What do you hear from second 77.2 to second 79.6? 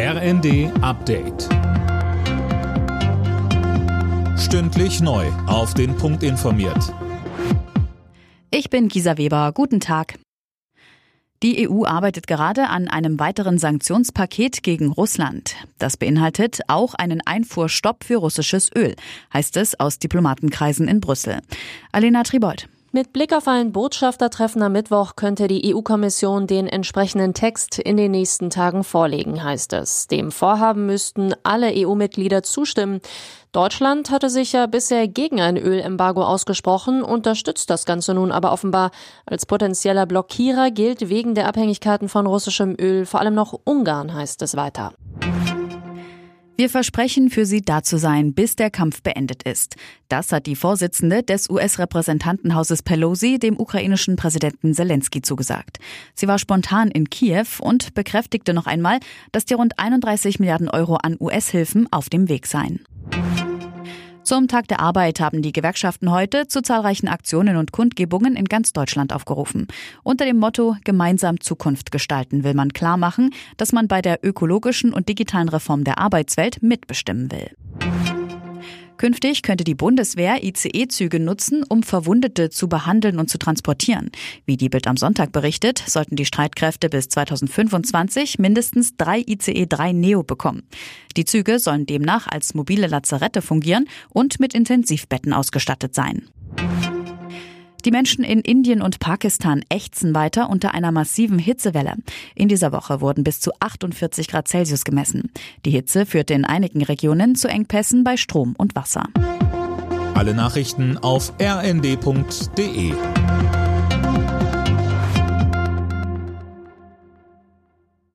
will. Künftig